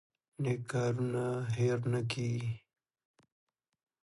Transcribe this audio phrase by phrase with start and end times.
[0.41, 1.25] نیک کارونه
[1.55, 2.51] هیر نه کیږي